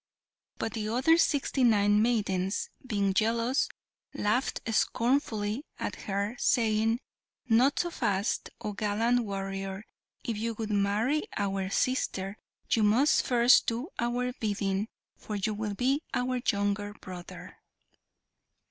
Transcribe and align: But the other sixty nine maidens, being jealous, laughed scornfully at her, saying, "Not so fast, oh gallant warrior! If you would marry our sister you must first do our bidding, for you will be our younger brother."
But 0.57 0.73
the 0.73 0.89
other 0.89 1.15
sixty 1.19 1.63
nine 1.63 2.01
maidens, 2.01 2.71
being 2.83 3.13
jealous, 3.13 3.69
laughed 4.15 4.59
scornfully 4.73 5.63
at 5.77 5.95
her, 6.05 6.35
saying, 6.39 7.01
"Not 7.47 7.77
so 7.77 7.91
fast, 7.91 8.49
oh 8.61 8.73
gallant 8.73 9.19
warrior! 9.23 9.83
If 10.23 10.37
you 10.39 10.55
would 10.55 10.71
marry 10.71 11.27
our 11.37 11.69
sister 11.69 12.39
you 12.71 12.81
must 12.81 13.21
first 13.27 13.67
do 13.67 13.89
our 13.99 14.33
bidding, 14.39 14.87
for 15.17 15.35
you 15.35 15.53
will 15.53 15.75
be 15.75 16.01
our 16.15 16.41
younger 16.47 16.95
brother." 16.95 17.59